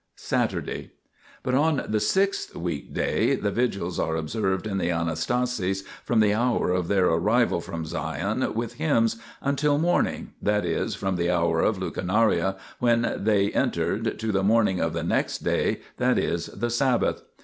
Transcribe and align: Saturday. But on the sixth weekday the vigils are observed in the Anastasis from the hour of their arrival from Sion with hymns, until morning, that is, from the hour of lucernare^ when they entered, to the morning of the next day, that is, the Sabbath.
Saturday. 0.15 0.89
But 1.43 1.53
on 1.53 1.85
the 1.87 1.99
sixth 1.99 2.55
weekday 2.55 3.35
the 3.35 3.51
vigils 3.51 3.99
are 3.99 4.15
observed 4.15 4.65
in 4.65 4.79
the 4.79 4.89
Anastasis 4.89 5.83
from 6.03 6.21
the 6.21 6.33
hour 6.33 6.71
of 6.71 6.87
their 6.87 7.05
arrival 7.05 7.61
from 7.61 7.85
Sion 7.85 8.55
with 8.55 8.73
hymns, 8.81 9.17
until 9.43 9.77
morning, 9.77 10.33
that 10.41 10.65
is, 10.65 10.95
from 10.95 11.17
the 11.17 11.29
hour 11.29 11.59
of 11.61 11.77
lucernare^ 11.77 12.57
when 12.79 13.13
they 13.15 13.51
entered, 13.51 14.17
to 14.17 14.31
the 14.31 14.41
morning 14.41 14.79
of 14.79 14.93
the 14.93 15.03
next 15.03 15.43
day, 15.43 15.81
that 15.97 16.17
is, 16.17 16.47
the 16.47 16.71
Sabbath. 16.71 17.21